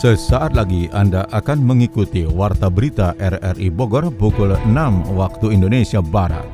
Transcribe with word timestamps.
Sesaat 0.00 0.56
lagi 0.56 0.88
Anda 0.96 1.28
akan 1.28 1.60
mengikuti 1.60 2.24
Warta 2.24 2.72
Berita 2.72 3.12
RRI 3.20 3.68
Bogor 3.68 4.08
pukul 4.08 4.56
6 4.56 4.72
waktu 5.12 5.52
Indonesia 5.52 6.00
Barat. 6.00 6.48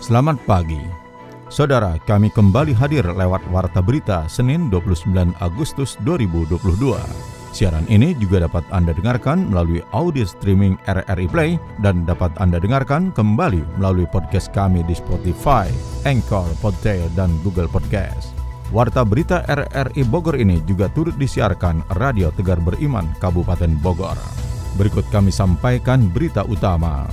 Selamat 0.00 0.40
pagi. 0.48 0.80
Saudara, 1.52 2.00
kami 2.08 2.32
kembali 2.32 2.72
hadir 2.72 3.04
lewat 3.04 3.44
Warta 3.52 3.84
Berita 3.84 4.24
Senin 4.32 4.72
29 4.72 5.36
Agustus 5.44 6.00
2022. 6.00 7.33
Siaran 7.54 7.86
ini 7.86 8.18
juga 8.18 8.42
dapat 8.42 8.66
Anda 8.74 8.90
dengarkan 8.90 9.46
melalui 9.46 9.78
audio 9.94 10.26
streaming 10.26 10.74
RRI 10.90 11.30
Play 11.30 11.54
dan 11.86 12.02
dapat 12.02 12.34
Anda 12.42 12.58
dengarkan 12.58 13.14
kembali 13.14 13.78
melalui 13.78 14.10
podcast 14.10 14.50
kami 14.50 14.82
di 14.82 14.98
Spotify, 14.98 15.70
Anchor, 16.02 16.50
Podtail, 16.58 17.06
dan 17.14 17.30
Google 17.46 17.70
Podcast. 17.70 18.34
Warta 18.74 19.06
berita 19.06 19.46
RRI 19.46 20.02
Bogor 20.02 20.34
ini 20.34 20.58
juga 20.66 20.90
turut 20.90 21.14
disiarkan 21.14 21.94
Radio 21.94 22.34
Tegar 22.34 22.58
Beriman 22.58 23.06
Kabupaten 23.22 23.70
Bogor. 23.78 24.18
Berikut 24.74 25.06
kami 25.14 25.30
sampaikan 25.30 26.10
berita 26.10 26.42
utama. 26.42 27.06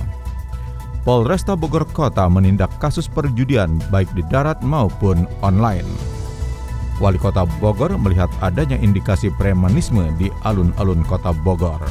Polresta 1.06 1.54
Bogor 1.54 1.86
Kota 1.94 2.26
menindak 2.26 2.74
kasus 2.82 3.06
perjudian 3.06 3.78
baik 3.94 4.10
di 4.18 4.26
darat 4.26 4.58
maupun 4.66 5.22
online. 5.38 5.86
Wali 7.02 7.18
Kota 7.18 7.42
Bogor 7.58 7.98
melihat 7.98 8.30
adanya 8.38 8.78
indikasi 8.78 9.26
premanisme 9.34 10.06
di 10.14 10.30
alun-alun 10.46 11.02
Kota 11.02 11.34
Bogor. 11.34 11.82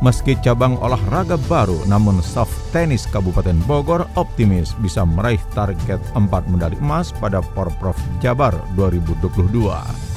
Meski 0.00 0.32
cabang 0.40 0.80
olahraga 0.80 1.36
baru, 1.44 1.76
namun 1.84 2.24
soft 2.24 2.56
tenis 2.72 3.04
Kabupaten 3.04 3.60
Bogor 3.68 4.08
optimis 4.16 4.72
bisa 4.80 5.04
meraih 5.04 5.44
target 5.52 6.00
4 6.16 6.24
medali 6.48 6.80
emas 6.80 7.12
pada 7.12 7.44
Porprov 7.44 8.00
Jabar 8.24 8.56
2022. 8.80 10.08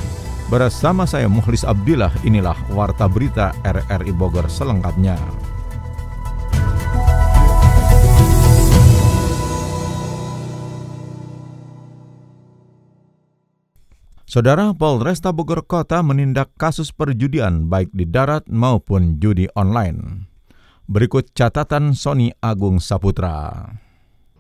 Bersama 0.48 1.04
saya 1.04 1.28
Muhlis 1.28 1.68
Abdillah, 1.68 2.16
inilah 2.24 2.56
Warta 2.72 3.12
Berita 3.12 3.52
RRI 3.68 4.16
Bogor 4.16 4.48
selengkapnya. 4.48 5.20
Saudara 14.34 14.74
Polresta 14.74 15.30
Bogor 15.30 15.62
Kota 15.62 16.02
menindak 16.02 16.58
kasus 16.58 16.90
perjudian 16.90 17.70
baik 17.70 17.94
di 17.94 18.10
darat 18.10 18.50
maupun 18.50 19.22
judi 19.22 19.46
online. 19.54 20.26
Berikut 20.90 21.38
catatan 21.38 21.94
Sony 21.94 22.34
Agung 22.42 22.82
Saputra. 22.82 23.62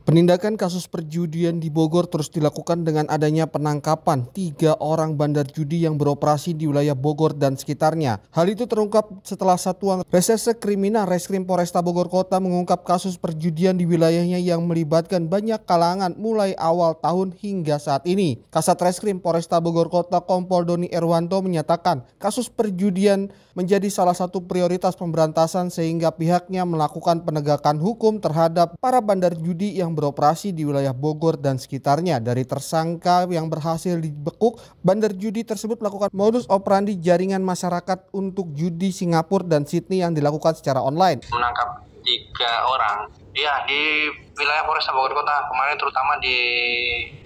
Penindakan 0.04 0.59
kasus 0.59 0.84
perjudian 0.92 1.64
di 1.64 1.72
Bogor 1.72 2.12
terus 2.12 2.28
dilakukan 2.28 2.84
dengan 2.84 3.08
adanya 3.08 3.48
penangkapan 3.48 4.28
tiga 4.36 4.76
orang 4.84 5.16
bandar 5.16 5.48
judi 5.48 5.88
yang 5.88 5.96
beroperasi 5.96 6.52
di 6.52 6.68
wilayah 6.68 6.92
Bogor 6.92 7.32
dan 7.32 7.56
sekitarnya. 7.56 8.20
Hal 8.36 8.52
itu 8.52 8.68
terungkap 8.68 9.08
setelah 9.24 9.56
Satuan 9.56 10.04
Reserse 10.12 10.59
Kriminal 10.59 11.08
Reskrim 11.08 11.48
Polresta 11.48 11.80
Bogor 11.80 12.12
Kota 12.12 12.44
mengungkap 12.44 12.84
kasus 12.84 13.16
perjudian 13.16 13.80
di 13.80 13.88
wilayahnya 13.88 14.44
yang 14.44 14.68
melibatkan 14.68 15.31
banyak 15.31 15.64
kalangan 15.64 16.12
mulai 16.20 16.52
awal 16.59 17.00
tahun 17.00 17.31
hingga 17.40 17.80
saat 17.80 18.04
ini. 18.04 18.44
Kasat 18.52 18.76
Reskrim 18.84 19.24
Polresta 19.24 19.64
Bogor 19.64 19.88
Kota 19.88 20.20
Kompol 20.20 20.68
Doni 20.68 20.92
Erwanto 20.92 21.40
menyatakan 21.40 22.04
kasus 22.20 22.52
perjudian 22.52 23.31
menjadi 23.56 23.88
salah 23.88 24.18
satu 24.18 24.44
prioritas 24.44 25.00
pemberantasan 25.00 25.70
sehingga 25.70 26.12
pihaknya 26.12 26.66
melakukan 26.68 27.24
penegakan 27.24 27.80
hukum 27.80 28.18
terhadap 28.18 28.76
para 28.81 29.00
bandar 29.00 29.38
judi 29.38 29.78
yang 29.78 29.93
beroperasi 29.94 30.52
di 30.52 30.66
wilayah 30.68 30.92
Bogor 30.92 31.40
dan 31.40 31.58
sekitarnya. 31.62 32.20
Dari 32.20 32.44
tersangka 32.44 33.26
yang 33.30 33.48
berhasil 33.48 33.96
dibekuk, 33.98 34.60
bandar 34.84 35.14
judi 35.16 35.46
tersebut 35.48 35.80
melakukan 35.80 36.09
modus 36.12 36.46
operandi 36.50 36.98
jaringan 37.00 37.42
masyarakat 37.42 38.12
untuk 38.14 38.52
judi 38.53 38.92
Singapura 38.92 39.46
dan 39.46 39.64
Sydney 39.64 40.03
yang 40.03 40.12
dilakukan 40.12 40.58
secara 40.58 40.84
online. 40.84 41.24
Menangkap 41.30 41.86
tiga 42.03 42.52
orang, 42.68 43.08
ya 43.32 43.64
di 43.64 44.12
wilayah 44.36 44.68
Polres 44.68 44.90
Bogor 44.92 45.16
Kota 45.16 45.48
kemarin 45.48 45.78
terutama 45.80 46.20
di 46.20 46.38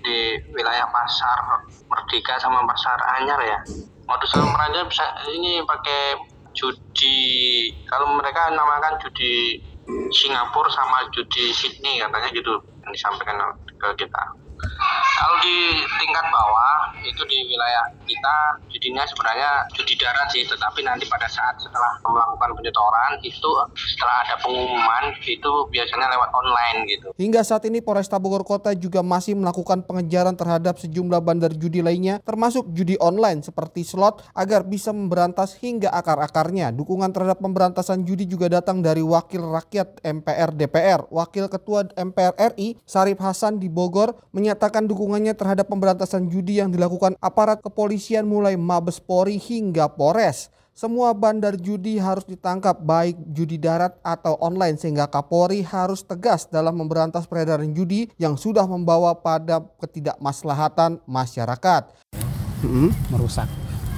di 0.06 0.18
wilayah 0.54 0.86
Pasar 0.94 1.66
Merdeka 1.90 2.38
sama 2.38 2.62
Pasar 2.64 3.00
Anyar 3.18 3.42
ya. 3.42 3.60
Modus 4.08 4.32
operandi 4.38 4.88
bisa 4.88 5.04
ini 5.36 5.60
pakai 5.68 6.16
judi 6.58 7.20
kalau 7.86 8.18
mereka 8.18 8.50
namakan 8.50 8.98
judi 9.04 9.62
Singapura 10.12 10.70
sama 10.72 11.08
judi 11.16 11.52
Sydney 11.52 12.00
katanya 12.00 12.30
gitu 12.32 12.54
yang 12.84 12.92
disampaikan 12.92 13.38
ke 13.78 13.88
kita. 14.00 14.24
Kalau 15.18 15.38
di 15.42 15.58
tingkat 15.98 16.26
bawah 16.30 16.94
itu 17.02 17.22
di 17.26 17.38
wilayah 17.50 17.90
kita 18.06 18.36
judinya 18.70 19.04
sebenarnya 19.06 19.50
judi 19.74 19.94
darat 19.98 20.28
sih, 20.30 20.44
tetapi 20.46 20.86
nanti 20.86 21.10
pada 21.10 21.26
saat 21.26 21.58
setelah 21.58 21.98
melakukan 22.06 22.54
penyetoran 22.58 23.12
itu 23.26 23.52
setelah 23.76 24.16
ada 24.26 24.36
pengumuman 24.42 25.04
itu 25.26 25.52
biasanya 25.74 26.08
lewat 26.14 26.30
online 26.34 26.78
gitu. 26.90 27.08
Hingga 27.18 27.42
saat 27.42 27.66
ini 27.70 27.82
Polresta 27.82 28.18
Bogor 28.22 28.46
Kota 28.46 28.74
juga 28.78 29.02
masih 29.02 29.34
melakukan 29.38 29.84
pengejaran 29.86 30.38
terhadap 30.38 30.78
sejumlah 30.78 31.22
bandar 31.22 31.52
judi 31.54 31.82
lainnya 31.82 32.22
termasuk 32.24 32.70
judi 32.74 32.96
online 33.02 33.42
seperti 33.42 33.84
slot 33.84 34.24
agar 34.38 34.66
bisa 34.66 34.94
memberantas 34.94 35.58
hingga 35.58 35.90
akar-akarnya. 35.94 36.74
Dukungan 36.74 37.12
terhadap 37.14 37.42
pemberantasan 37.42 38.06
judi 38.06 38.30
juga 38.30 38.50
datang 38.50 38.82
dari 38.82 39.02
Wakil 39.02 39.42
Rakyat 39.42 40.06
MPR 40.06 40.50
DPR. 40.54 41.02
Wakil 41.10 41.46
Ketua 41.50 41.90
MPR 41.94 42.34
RI 42.56 42.78
Sarif 42.86 43.20
Hasan 43.20 43.60
di 43.60 43.68
Bogor 43.68 44.18
menyatakan 44.32 44.47
dukungannya 44.88 45.34
terhadap 45.36 45.68
pemberantasan 45.68 46.30
judi 46.32 46.62
yang 46.62 46.72
dilakukan 46.72 47.18
aparat 47.20 47.60
kepolisian 47.60 48.24
mulai 48.24 48.56
Mabes 48.56 49.02
Polri 49.02 49.36
hingga 49.42 49.92
Polres. 49.92 50.54
Semua 50.78 51.10
bandar 51.18 51.58
judi 51.58 51.98
harus 51.98 52.22
ditangkap 52.30 52.78
baik 52.78 53.18
judi 53.34 53.58
darat 53.58 53.98
atau 54.06 54.38
online 54.38 54.78
sehingga 54.78 55.10
Kapolri 55.10 55.66
harus 55.66 56.06
tegas 56.06 56.46
dalam 56.46 56.78
memberantas 56.78 57.26
peredaran 57.26 57.74
judi 57.74 58.14
yang 58.22 58.38
sudah 58.38 58.62
membawa 58.70 59.18
pada 59.18 59.58
ketidakmaslahatan 59.82 61.02
masyarakat. 61.10 61.98
Hmm, 62.62 62.94
merusak 63.10 63.50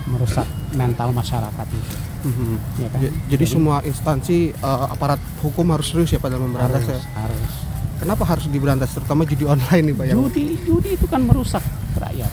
merusak 0.10 0.48
mental 0.74 1.14
masyarakat 1.14 1.68
itu. 1.70 1.96
Hmm. 2.20 2.56
Ya 2.80 2.88
kan? 2.92 3.00
jadi, 3.00 3.16
jadi 3.32 3.46
semua 3.48 3.78
instansi 3.86 4.52
uh, 4.60 4.92
aparat 4.92 5.22
hukum 5.44 5.70
harus 5.72 5.92
serius 5.92 6.12
ya 6.16 6.20
pada 6.20 6.36
memberantas 6.36 6.84
harus, 6.84 6.96
ya. 6.96 7.00
Harus. 7.16 7.69
Kenapa 8.00 8.24
harus 8.24 8.48
diberantas 8.48 8.96
terutama 8.96 9.28
judi 9.28 9.44
online 9.44 9.92
nih 9.92 9.96
Pak? 9.96 10.06
Judi 10.16 10.46
judi 10.64 10.90
itu 10.96 11.06
kan 11.06 11.20
merusak 11.28 11.64
rakyat. 12.00 12.32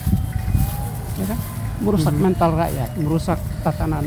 Ya 1.19 1.25
kan? 1.27 1.39
Merusak 1.83 2.13
hmm. 2.15 2.23
mental 2.23 2.51
rakyat, 2.55 2.89
merusak 2.97 3.39
tatanan 3.61 4.05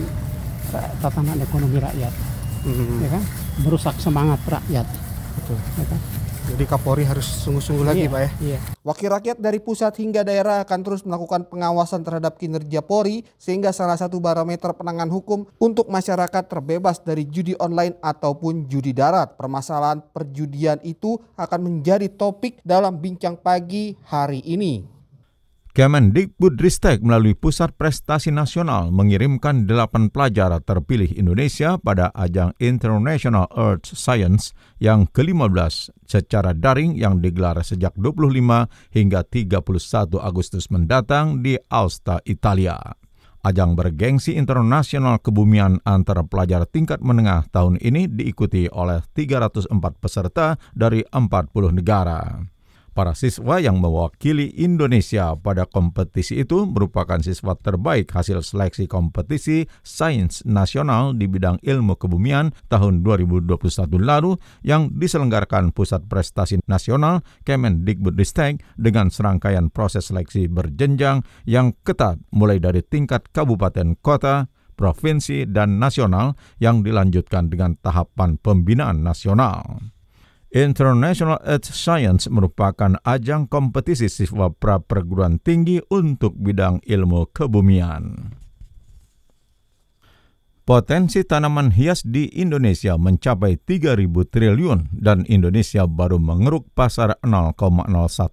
tatanan 1.04 1.36
ekonomi 1.36 1.76
rakyat. 1.76 2.12
Hmm. 2.64 3.04
Ya 3.04 3.08
kan? 3.12 3.22
Merusak 3.60 3.94
semangat 4.00 4.40
rakyat. 4.48 4.88
Betul. 5.36 5.58
Ya 5.76 5.84
kan? 5.84 6.00
Jadi 6.48 6.64
Kapolri 6.64 7.04
harus 7.04 7.26
sungguh-sungguh 7.44 7.84
lagi 7.84 8.06
iya, 8.06 8.12
Pak 8.12 8.20
ya. 8.20 8.30
Iya. 8.40 8.58
Wakil 8.80 9.08
rakyat 9.12 9.36
dari 9.42 9.58
pusat 9.60 9.92
hingga 10.00 10.24
daerah 10.24 10.64
akan 10.64 10.80
terus 10.80 11.04
melakukan 11.04 11.44
pengawasan 11.50 12.00
terhadap 12.06 12.40
kinerja 12.40 12.80
Polri 12.80 13.26
sehingga 13.36 13.74
salah 13.74 13.98
satu 13.98 14.22
barometer 14.22 14.72
penanganan 14.72 15.12
hukum 15.12 15.48
untuk 15.60 15.90
masyarakat 15.90 16.46
terbebas 16.48 17.02
dari 17.02 17.28
judi 17.28 17.52
online 17.58 17.98
ataupun 18.00 18.70
judi 18.70 18.94
darat. 18.94 19.34
Permasalahan 19.34 20.00
perjudian 20.00 20.80
itu 20.86 21.18
akan 21.34 21.60
menjadi 21.60 22.08
topik 22.08 22.62
dalam 22.62 22.96
bincang 22.96 23.34
pagi 23.34 23.98
hari 24.06 24.40
ini. 24.46 24.99
Kemendikbudristek 25.70 26.98
melalui 26.98 27.38
Pusat 27.38 27.78
Prestasi 27.78 28.34
Nasional 28.34 28.90
mengirimkan 28.90 29.70
delapan 29.70 30.10
pelajar 30.10 30.50
terpilih 30.66 31.14
Indonesia 31.14 31.78
pada 31.78 32.10
ajang 32.10 32.50
International 32.58 33.46
Earth 33.54 33.94
Science 33.94 34.50
yang 34.82 35.06
ke-15 35.06 35.94
secara 36.02 36.58
daring 36.58 36.98
yang 36.98 37.22
digelar 37.22 37.54
sejak 37.62 37.94
25 37.94 38.66
hingga 38.90 39.22
31 39.22 39.62
Agustus 40.18 40.74
mendatang 40.74 41.38
di 41.38 41.54
Aosta, 41.70 42.18
Italia. 42.26 42.74
Ajang 43.46 43.78
bergengsi 43.78 44.34
internasional 44.34 45.22
kebumian 45.22 45.78
antar 45.86 46.26
pelajar 46.26 46.66
tingkat 46.66 46.98
menengah 46.98 47.46
tahun 47.54 47.78
ini 47.78 48.10
diikuti 48.10 48.66
oleh 48.66 49.06
304 49.14 49.70
peserta 50.02 50.58
dari 50.74 51.06
40 51.06 51.78
negara. 51.78 52.49
Para 52.90 53.14
siswa 53.14 53.62
yang 53.62 53.78
mewakili 53.78 54.50
Indonesia 54.58 55.38
pada 55.38 55.62
kompetisi 55.62 56.42
itu 56.42 56.66
merupakan 56.66 57.22
siswa 57.22 57.54
terbaik 57.54 58.10
hasil 58.10 58.42
seleksi 58.42 58.90
kompetisi 58.90 59.70
Sains 59.86 60.42
Nasional 60.42 61.14
di 61.14 61.30
bidang 61.30 61.62
ilmu 61.62 61.94
kebumian 61.94 62.50
tahun 62.66 63.06
2021 63.06 63.46
lalu 64.02 64.34
yang 64.66 64.90
diselenggarakan 64.90 65.70
Pusat 65.70 66.10
Prestasi 66.10 66.58
Nasional 66.66 67.22
Kemendikbudristek 67.46 68.58
dengan 68.74 69.14
serangkaian 69.14 69.70
proses 69.70 70.10
seleksi 70.10 70.50
berjenjang 70.50 71.22
yang 71.46 71.78
ketat 71.86 72.18
mulai 72.34 72.58
dari 72.58 72.82
tingkat 72.82 73.30
kabupaten 73.30 73.94
kota, 74.02 74.50
provinsi, 74.74 75.46
dan 75.46 75.78
nasional 75.78 76.34
yang 76.58 76.82
dilanjutkan 76.82 77.46
dengan 77.46 77.78
tahapan 77.78 78.34
pembinaan 78.40 79.06
nasional. 79.06 79.78
International 80.50 81.38
Earth 81.46 81.70
Science 81.70 82.26
merupakan 82.26 82.98
ajang 83.06 83.46
kompetisi 83.46 84.10
siswa 84.10 84.50
pra 84.50 84.82
perguruan 84.82 85.38
tinggi 85.38 85.78
untuk 85.94 86.34
bidang 86.34 86.82
ilmu 86.82 87.30
kebumian. 87.30 88.34
Potensi 90.66 91.22
tanaman 91.22 91.70
hias 91.74 92.02
di 92.02 92.30
Indonesia 92.34 92.98
mencapai 92.98 93.62
3.000 93.62 94.10
triliun 94.10 94.90
dan 94.90 95.22
Indonesia 95.30 95.86
baru 95.86 96.18
mengeruk 96.18 96.70
pasar 96.74 97.18
0,01 97.22 97.90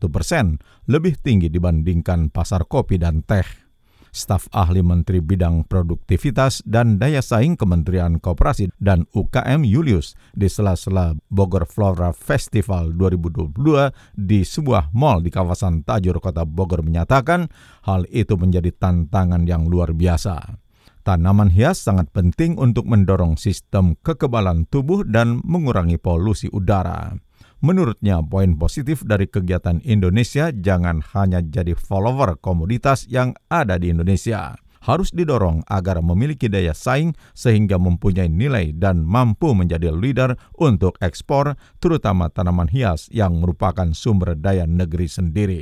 persen, 0.10 0.58
lebih 0.90 1.18
tinggi 1.22 1.54
dibandingkan 1.54 2.34
pasar 2.34 2.66
kopi 2.66 2.98
dan 3.02 3.22
teh 3.25 3.67
staf 4.12 4.48
ahli 4.56 4.83
Menteri 4.83 5.24
Bidang 5.24 5.65
Produktivitas 5.65 6.63
dan 6.63 6.98
Daya 6.98 7.19
Saing 7.24 7.59
Kementerian 7.59 8.18
Koperasi 8.18 8.71
dan 8.81 9.06
UKM 9.12 9.68
Julius 9.68 10.18
di 10.33 10.48
sela-sela 10.50 11.15
Bogor 11.27 11.68
Flora 11.69 12.13
Festival 12.15 12.95
2022 12.95 14.18
di 14.18 14.42
sebuah 14.42 14.92
mal 14.95 15.19
di 15.24 15.30
kawasan 15.30 15.86
Tajur 15.86 16.18
Kota 16.24 16.48
Bogor 16.48 16.81
menyatakan 16.81 17.51
hal 17.86 18.07
itu 18.09 18.36
menjadi 18.39 18.74
tantangan 18.74 19.44
yang 19.45 19.68
luar 19.68 19.94
biasa. 19.94 20.59
Tanaman 21.07 21.48
hias 21.56 21.80
sangat 21.80 22.12
penting 22.12 22.59
untuk 22.59 22.83
mendorong 22.83 23.39
sistem 23.39 23.95
kekebalan 24.04 24.68
tubuh 24.68 25.07
dan 25.07 25.39
mengurangi 25.48 25.95
polusi 25.95 26.51
udara. 26.51 27.15
Menurutnya, 27.57 28.21
poin 28.21 28.54
positif 28.54 29.01
dari 29.01 29.25
kegiatan 29.25 29.81
Indonesia 29.81 30.54
jangan 30.54 31.01
hanya 31.18 31.42
jadi 31.42 31.74
follower 31.74 32.38
komoditas 32.38 33.09
yang 33.09 33.33
ada 33.50 33.81
di 33.81 33.89
Indonesia. 33.89 34.54
Harus 34.86 35.09
didorong 35.09 35.65
agar 35.65 36.06
memiliki 36.06 36.45
daya 36.48 36.77
saing 36.77 37.18
sehingga 37.33 37.81
mempunyai 37.81 38.30
nilai 38.30 38.77
dan 38.77 39.01
mampu 39.01 39.57
menjadi 39.57 39.89
leader 39.89 40.38
untuk 40.62 41.01
ekspor, 41.01 41.57
terutama 41.81 42.30
tanaman 42.30 42.69
hias 42.69 43.09
yang 43.09 43.42
merupakan 43.42 43.89
sumber 43.98 44.38
daya 44.38 44.69
negeri 44.69 45.09
sendiri. 45.09 45.62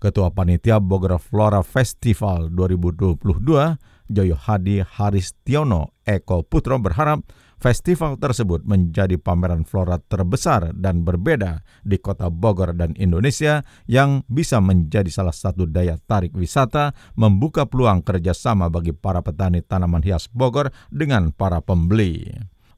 Ketua 0.00 0.32
Panitia 0.32 0.80
Bogor 0.80 1.20
Flora 1.20 1.60
Festival 1.60 2.48
2022, 2.52 4.08
Joyo 4.08 4.36
Hadi 4.36 4.80
Haristiono 4.84 5.96
Eko 6.04 6.44
Putro 6.44 6.80
berharap 6.80 7.24
Festival 7.56 8.20
tersebut 8.20 8.68
menjadi 8.68 9.16
pameran 9.16 9.64
flora 9.64 9.96
terbesar 9.96 10.76
dan 10.76 11.08
berbeda 11.08 11.64
di 11.80 11.96
kota 11.96 12.28
Bogor 12.28 12.76
dan 12.76 12.92
Indonesia 13.00 13.64
yang 13.88 14.28
bisa 14.28 14.60
menjadi 14.60 15.08
salah 15.08 15.32
satu 15.32 15.64
daya 15.64 15.96
tarik 15.96 16.36
wisata, 16.36 16.92
membuka 17.16 17.64
peluang 17.64 18.04
kerjasama 18.04 18.68
bagi 18.68 18.92
para 18.92 19.24
petani 19.24 19.64
tanaman 19.64 20.04
hias 20.04 20.28
Bogor 20.28 20.68
dengan 20.92 21.32
para 21.32 21.64
pembeli. 21.64 22.28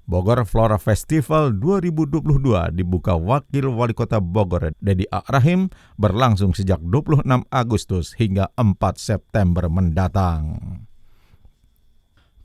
Bogor 0.09 0.47
Flora 0.49 0.81
Festival 0.81 1.53
2022 1.61 2.73
dibuka 2.73 3.13
Wakil 3.13 3.69
Wali 3.69 3.93
Kota 3.93 4.25
Bogor 4.25 4.73
Dedi 4.81 5.05
A. 5.13 5.21
Rahim 5.21 5.69
berlangsung 6.01 6.57
sejak 6.57 6.81
26 6.81 7.29
Agustus 7.53 8.17
hingga 8.17 8.49
4 8.57 8.79
September 8.97 9.69
mendatang. 9.69 10.88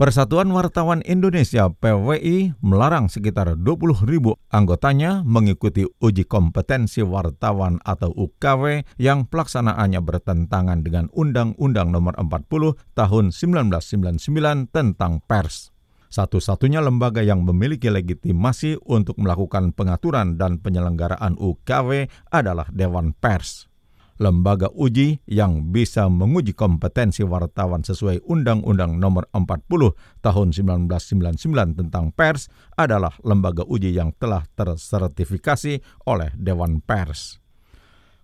Persatuan 0.04 0.52
Wartawan 0.52 1.00
Indonesia 1.08 1.72
PWI 1.72 2.60
melarang 2.60 3.08
sekitar 3.08 3.56
20 3.56 4.04
ribu 4.04 4.36
anggotanya 4.52 5.24
mengikuti 5.24 5.88
uji 6.04 6.28
kompetensi 6.28 7.00
wartawan 7.00 7.80
atau 7.88 8.12
UKW 8.12 8.84
yang 9.00 9.24
pelaksanaannya 9.24 10.04
bertentangan 10.04 10.84
dengan 10.84 11.08
Undang-Undang 11.16 11.96
Nomor 11.96 12.20
40 12.20 12.76
Tahun 13.00 13.32
1999 13.32 14.76
tentang 14.76 15.24
pers. 15.24 15.72
Satu-satunya 16.12 16.84
lembaga 16.84 17.24
yang 17.24 17.48
memiliki 17.48 17.88
legitimasi 17.88 18.84
untuk 18.84 19.16
melakukan 19.16 19.72
pengaturan 19.72 20.36
dan 20.36 20.60
penyelenggaraan 20.60 21.40
UKW 21.40 22.12
adalah 22.28 22.68
Dewan 22.76 23.16
Pers 23.16 23.72
lembaga 24.18 24.70
uji 24.74 25.22
yang 25.30 25.74
bisa 25.74 26.10
menguji 26.10 26.56
kompetensi 26.56 27.22
wartawan 27.26 27.86
sesuai 27.86 28.26
Undang-Undang 28.26 28.98
Nomor 28.98 29.28
40 29.34 29.94
Tahun 30.24 30.48
1999 30.56 31.80
tentang 31.80 32.16
pers 32.16 32.48
adalah 32.80 33.14
lembaga 33.22 33.68
uji 33.68 33.92
yang 33.94 34.16
telah 34.16 34.48
tersertifikasi 34.56 35.84
oleh 36.08 36.30
Dewan 36.38 36.80
Pers. 36.80 37.43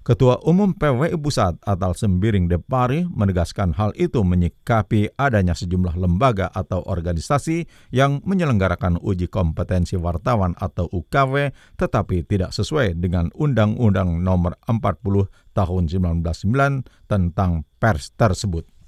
Ketua 0.09 0.41
Umum 0.41 0.73
PWI 0.73 1.21
Pusat 1.21 1.61
Atal 1.69 1.93
Sembiring 1.93 2.49
Depari 2.49 3.05
menegaskan 3.05 3.77
hal 3.77 3.93
itu 3.93 4.25
menyikapi 4.25 5.05
adanya 5.13 5.53
sejumlah 5.53 5.93
lembaga 6.01 6.49
atau 6.49 6.81
organisasi 6.81 7.69
yang 7.93 8.17
menyelenggarakan 8.25 8.97
uji 9.05 9.29
kompetensi 9.29 10.01
wartawan 10.01 10.57
atau 10.57 10.89
UKW 10.89 11.53
tetapi 11.77 12.25
tidak 12.25 12.57
sesuai 12.57 12.97
dengan 12.97 13.29
Undang-Undang 13.37 14.25
Nomor 14.25 14.57
40 14.65 15.29
Tahun 15.53 15.83
1999 15.85 16.89
tentang 17.05 17.69
pers 17.77 18.09
tersebut. 18.17 18.78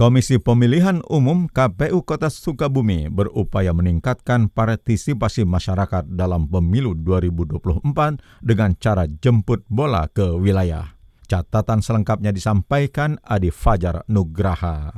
Komisi 0.00 0.40
Pemilihan 0.40 1.04
Umum 1.12 1.44
KPU 1.44 2.00
Kota 2.08 2.32
Sukabumi 2.32 3.12
berupaya 3.12 3.76
meningkatkan 3.76 4.48
partisipasi 4.48 5.44
masyarakat 5.44 6.08
dalam 6.16 6.48
pemilu 6.48 6.96
2024 6.96 7.84
dengan 8.40 8.72
cara 8.80 9.04
jemput 9.04 9.60
bola 9.68 10.08
ke 10.08 10.24
wilayah. 10.40 10.96
Catatan 11.28 11.84
selengkapnya 11.84 12.32
disampaikan 12.32 13.20
Adi 13.20 13.52
Fajar 13.52 14.00
Nugraha. 14.08 14.88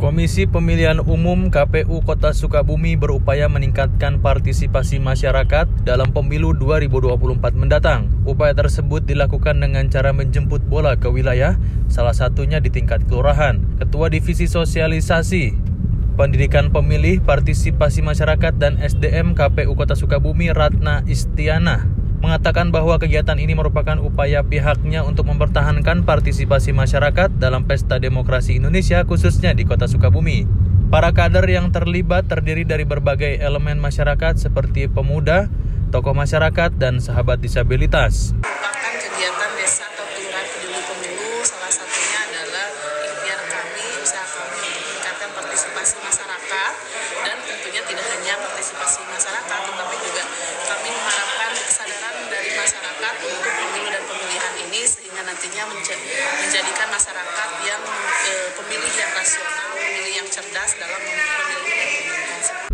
Komisi 0.00 0.48
Pemilihan 0.48 0.96
Umum 1.02 1.52
KPU 1.52 2.00
Kota 2.06 2.32
Sukabumi 2.32 2.96
berupaya 2.96 3.52
meningkatkan 3.52 4.22
partisipasi 4.24 4.96
masyarakat 4.96 5.68
dalam 5.82 6.16
pemilu 6.16 6.56
2024 6.56 7.36
mendatang. 7.52 8.08
Upaya 8.22 8.56
tersebut 8.56 9.04
dilakukan 9.04 9.60
dengan 9.60 9.90
cara 9.92 10.16
menjemput 10.16 10.64
bola 10.64 10.96
ke 10.96 11.10
wilayah, 11.12 11.60
salah 11.92 12.16
satunya 12.16 12.64
di 12.64 12.72
tingkat 12.72 13.04
kelurahan. 13.12 13.60
Ketua 13.76 14.08
Divisi 14.08 14.48
Sosialisasi 14.48 15.58
Pendidikan 16.14 16.72
Pemilih, 16.72 17.20
Partisipasi 17.20 18.00
Masyarakat 18.00 18.56
dan 18.56 18.80
SDM 18.80 19.36
KPU 19.36 19.76
Kota 19.76 19.98
Sukabumi 19.98 20.48
Ratna 20.54 21.04
Istiana 21.10 21.99
mengatakan 22.20 22.68
bahwa 22.68 23.00
kegiatan 23.00 23.40
ini 23.40 23.56
merupakan 23.56 23.96
upaya 23.96 24.44
pihaknya 24.44 25.02
untuk 25.02 25.26
mempertahankan 25.26 26.04
partisipasi 26.04 26.76
masyarakat 26.76 27.32
dalam 27.40 27.64
pesta 27.64 27.96
demokrasi 27.96 28.60
Indonesia 28.60 29.02
khususnya 29.08 29.56
di 29.56 29.64
Kota 29.64 29.88
Sukabumi. 29.88 30.44
Para 30.92 31.16
kader 31.16 31.46
yang 31.48 31.72
terlibat 31.72 32.28
terdiri 32.28 32.68
dari 32.68 32.84
berbagai 32.84 33.40
elemen 33.40 33.80
masyarakat 33.80 34.36
seperti 34.36 34.90
pemuda, 34.90 35.48
tokoh 35.94 36.12
masyarakat, 36.12 36.76
dan 36.76 36.98
sahabat 37.00 37.40
disabilitas. 37.40 38.36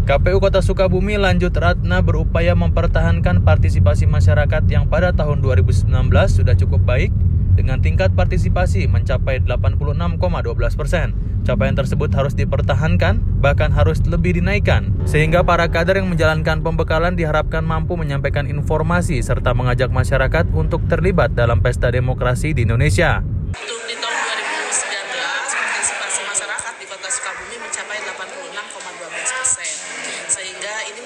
KPU 0.07 0.39
Kota 0.39 0.63
Sukabumi 0.63 1.19
lanjut 1.19 1.51
Ratna 1.51 1.99
berupaya 1.99 2.55
mempertahankan 2.55 3.43
partisipasi 3.43 4.07
masyarakat 4.07 4.63
yang 4.71 4.87
pada 4.87 5.11
tahun 5.11 5.43
2019 5.43 5.91
sudah 6.31 6.55
cukup 6.55 6.79
baik 6.87 7.11
dengan 7.59 7.83
tingkat 7.83 8.15
partisipasi 8.15 8.87
mencapai 8.87 9.43
86,12 9.43 10.79
persen. 10.79 11.11
Capaian 11.43 11.75
tersebut 11.75 12.07
harus 12.15 12.39
dipertahankan, 12.39 13.19
bahkan 13.43 13.75
harus 13.75 13.99
lebih 14.07 14.39
dinaikkan, 14.39 14.95
sehingga 15.11 15.43
para 15.43 15.67
kader 15.67 15.99
yang 15.99 16.07
menjalankan 16.15 16.63
pembekalan 16.63 17.19
diharapkan 17.19 17.67
mampu 17.67 17.99
menyampaikan 17.99 18.47
informasi 18.47 19.19
serta 19.27 19.59
mengajak 19.59 19.91
masyarakat 19.91 20.47
untuk 20.55 20.87
terlibat 20.87 21.35
dalam 21.35 21.59
pesta 21.59 21.91
demokrasi 21.91 22.55
di 22.55 22.63
Indonesia. 22.63 23.27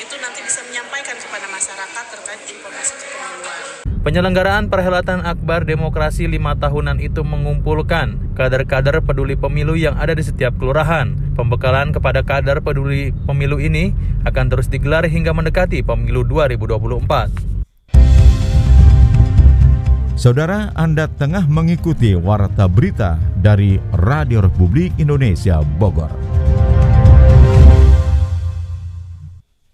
itu 0.00 0.16
nanti 0.16 0.40
bisa 0.40 0.64
menyampaikan 0.64 1.12
kepada 1.20 1.44
masyarakat 1.52 2.04
terkait 2.08 2.40
informasi 2.48 2.92
kepemiluan. 2.96 3.64
Penyelenggaraan 4.00 4.72
perhelatan 4.72 5.20
Akbar 5.28 5.68
Demokrasi 5.68 6.24
lima 6.24 6.56
tahunan 6.56 7.04
itu 7.04 7.20
mengumpulkan 7.20 8.32
kader-kader 8.32 9.04
peduli 9.04 9.36
pemilu 9.36 9.76
yang 9.76 10.00
ada 10.00 10.16
di 10.16 10.24
setiap 10.24 10.56
kelurahan. 10.56 11.12
Pembekalan 11.36 11.92
kepada 11.92 12.24
kader 12.24 12.64
peduli 12.64 13.12
pemilu 13.28 13.60
ini 13.60 13.92
akan 14.24 14.48
terus 14.48 14.72
digelar 14.72 15.04
hingga 15.04 15.36
mendekati 15.36 15.84
pemilu 15.84 16.24
2024. 16.24 17.52
Saudara, 20.16 20.68
Anda 20.76 21.08
tengah 21.08 21.48
mengikuti 21.48 22.12
Warta 22.12 22.68
Berita 22.68 23.16
dari 23.40 23.80
Radio 23.96 24.44
Republik 24.44 24.92
Indonesia 25.00 25.64
Bogor. 25.80 26.19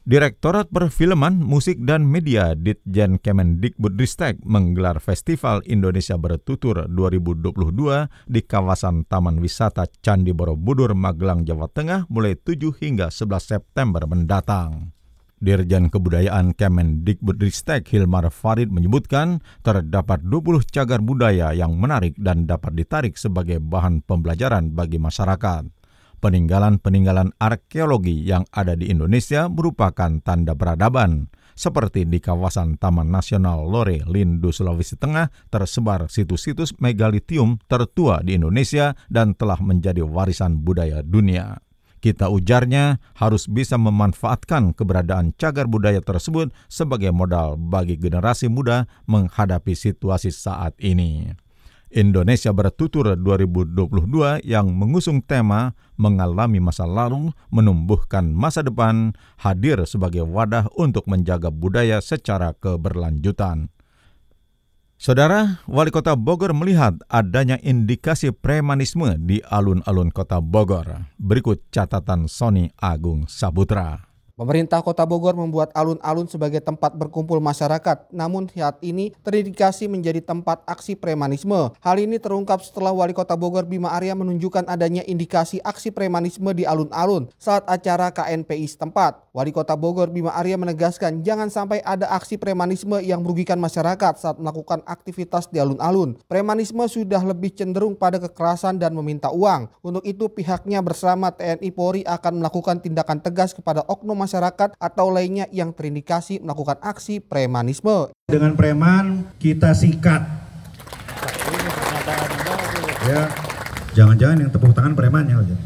Direktorat 0.07 0.71
Perfilman, 0.71 1.43
Musik 1.43 1.83
dan 1.83 2.07
Media 2.07 2.55
Ditjen 2.55 3.19
Kemendikbudristek 3.19 4.39
menggelar 4.47 5.03
Festival 5.03 5.67
Indonesia 5.67 6.15
Bertutur 6.15 6.87
2022 6.87 7.51
di 8.31 8.39
kawasan 8.47 9.03
Taman 9.11 9.43
Wisata 9.43 9.83
Candi 9.99 10.31
Borobudur, 10.31 10.95
Magelang, 10.95 11.43
Jawa 11.43 11.67
Tengah 11.67 12.07
mulai 12.07 12.39
7 12.39 12.71
hingga 12.79 13.11
11 13.11 13.59
September 13.59 14.07
mendatang. 14.07 14.95
Dirjen 15.43 15.91
Kebudayaan 15.91 16.55
Kemendikbudristek 16.55 17.91
Hilmar 17.91 18.31
Farid 18.31 18.71
menyebutkan 18.71 19.43
terdapat 19.67 20.23
20 20.23 20.71
cagar 20.71 21.03
budaya 21.03 21.51
yang 21.51 21.75
menarik 21.83 22.15
dan 22.15 22.47
dapat 22.47 22.79
ditarik 22.79 23.19
sebagai 23.19 23.59
bahan 23.59 24.07
pembelajaran 24.07 24.71
bagi 24.71 25.03
masyarakat 25.03 25.67
peninggalan-peninggalan 26.21 27.37
arkeologi 27.39 28.25
yang 28.27 28.45
ada 28.53 28.75
di 28.75 28.89
Indonesia 28.91 29.47
merupakan 29.47 30.21
tanda 30.21 30.53
peradaban. 30.57 31.29
Seperti 31.57 32.05
di 32.05 32.21
kawasan 32.21 32.77
Taman 32.77 33.09
Nasional 33.09 33.65
Lore 33.65 34.05
Lindu 34.05 34.53
Sulawesi 34.53 35.01
Tengah 35.01 35.33
tersebar 35.49 36.05
situs-situs 36.13 36.77
megalitium 36.77 37.57
tertua 37.65 38.21
di 38.21 38.37
Indonesia 38.37 38.93
dan 39.09 39.33
telah 39.33 39.57
menjadi 39.65 40.05
warisan 40.05 40.61
budaya 40.61 41.01
dunia. 41.01 41.57
Kita 41.97 42.29
ujarnya 42.29 43.01
harus 43.17 43.49
bisa 43.49 43.81
memanfaatkan 43.81 44.77
keberadaan 44.77 45.33
cagar 45.41 45.65
budaya 45.65 46.05
tersebut 46.05 46.53
sebagai 46.69 47.09
modal 47.11 47.57
bagi 47.57 47.97
generasi 47.97 48.53
muda 48.53 48.85
menghadapi 49.09 49.73
situasi 49.73 50.29
saat 50.29 50.77
ini. 50.77 51.46
Indonesia 51.91 52.51
Bertutur 52.51 53.15
2022 53.15 54.43
yang 54.43 54.75
mengusung 54.75 55.23
tema 55.23 55.79
mengalami 55.95 56.59
masa 56.59 56.83
lalu, 56.83 57.31
menumbuhkan 57.55 58.35
masa 58.35 58.67
depan, 58.67 59.15
hadir 59.39 59.79
sebagai 59.87 60.27
wadah 60.27 60.67
untuk 60.75 61.07
menjaga 61.07 61.49
budaya 61.55 62.03
secara 62.03 62.53
keberlanjutan. 62.59 63.71
Saudara, 64.97 65.61
Wali 65.69 65.93
Kota 65.93 66.17
Bogor 66.17 66.57
melihat 66.57 66.97
adanya 67.13 67.61
indikasi 67.61 68.33
premanisme 68.33 69.21
di 69.21 69.45
alun-alun 69.45 70.09
Kota 70.09 70.41
Bogor. 70.41 71.13
Berikut 71.21 71.69
catatan 71.69 72.33
Sony 72.33 72.73
Agung 72.81 73.29
Sabutra. 73.29 74.06
Pemerintah 74.37 74.85
Kota 74.85 75.01
Bogor 75.09 75.33
membuat 75.33 75.73
alun-alun 75.73 76.29
sebagai 76.29 76.61
tempat 76.61 76.93
berkumpul 76.93 77.41
masyarakat, 77.41 78.13
namun 78.13 78.45
saat 78.53 78.77
ini 78.85 79.17
terindikasi 79.25 79.89
menjadi 79.89 80.21
tempat 80.21 80.61
aksi 80.69 80.93
premanisme. 80.93 81.73
Hal 81.81 81.97
ini 81.97 82.21
terungkap 82.21 82.61
setelah 82.61 82.93
Wali 82.93 83.17
Kota 83.17 83.33
Bogor 83.33 83.65
Bima 83.65 83.97
Arya 83.97 84.13
menunjukkan 84.13 84.69
adanya 84.69 85.01
indikasi 85.09 85.57
aksi 85.65 85.89
premanisme 85.89 86.53
di 86.53 86.69
alun-alun 86.69 87.33
saat 87.41 87.65
acara 87.65 88.13
KNPI 88.13 88.69
setempat. 88.77 89.25
Wali 89.33 89.57
Kota 89.57 89.73
Bogor 89.73 90.13
Bima 90.13 90.37
Arya 90.37 90.61
menegaskan 90.61 91.25
jangan 91.25 91.49
sampai 91.49 91.81
ada 91.81 92.13
aksi 92.13 92.37
premanisme 92.37 93.01
yang 93.01 93.25
merugikan 93.25 93.57
masyarakat 93.57 94.21
saat 94.21 94.37
melakukan 94.37 94.85
aktivitas 94.85 95.49
di 95.49 95.65
alun-alun. 95.65 96.13
Premanisme 96.29 96.85
sudah 96.85 97.25
lebih 97.25 97.57
cenderung 97.57 97.97
pada 97.97 98.21
kekerasan 98.21 98.77
dan 98.77 98.93
meminta 98.93 99.33
uang. 99.33 99.73
Untuk 99.81 100.05
itu 100.05 100.29
pihaknya 100.29 100.85
bersama 100.85 101.33
TNI 101.33 101.73
Polri 101.73 102.05
akan 102.05 102.45
melakukan 102.45 102.85
tindakan 102.85 103.25
tegas 103.25 103.57
kepada 103.57 103.81
oknum 103.89 104.26
masyarakat 104.27 104.75
atau 104.77 105.07
lainnya 105.09 105.47
yang 105.55 105.71
terindikasi 105.71 106.43
melakukan 106.43 106.83
aksi 106.83 107.23
premanisme. 107.23 108.11
Dengan 108.27 108.59
preman 108.59 109.31
kita 109.39 109.71
sikat. 109.73 110.27
Ya, 113.07 113.31
jangan-jangan 113.95 114.37
yang 114.43 114.51
tepuk 114.51 114.75
tangan 114.75 114.99
premannya 114.99 115.39
aja. 115.39 115.57